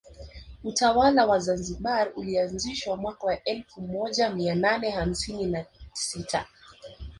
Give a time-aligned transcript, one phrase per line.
[0.63, 6.47] Utawala wa Zanzibar ulianzishwa mwaka wa elfu moja mia nane hamsini na sita